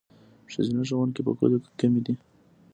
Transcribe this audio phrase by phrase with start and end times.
[0.51, 2.13] ښځینه ښوونکي په کلیو کې کمې دي.